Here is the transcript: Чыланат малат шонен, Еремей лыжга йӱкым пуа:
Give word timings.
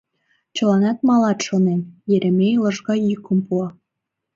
Чыланат 0.55 0.97
малат 1.07 1.39
шонен, 1.47 1.81
Еремей 2.13 2.55
лыжга 2.63 2.95
йӱкым 3.07 3.39
пуа: 3.47 3.67